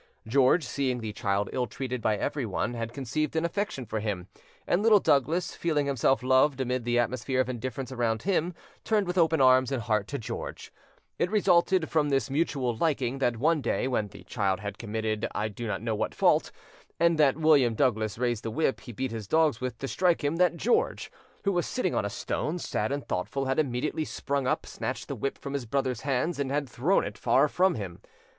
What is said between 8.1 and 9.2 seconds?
him, turned with